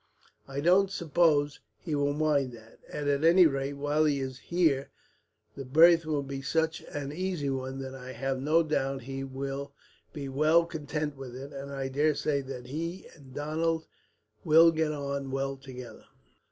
[0.47, 4.89] "I don't suppose he will mind that; and at any rate, while he is here
[5.55, 9.73] the berth will be such an easy one that I have no doubt he will
[10.11, 13.85] be well content with it, and I daresay that he and Donald
[14.43, 16.05] will get on well together.